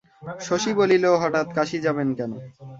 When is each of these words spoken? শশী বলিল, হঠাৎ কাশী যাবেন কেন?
শশী 0.41 0.71
বলিল, 0.79 1.05
হঠাৎ 1.21 1.47
কাশী 1.57 1.77
যাবেন 1.85 2.09
কেন? 2.17 2.31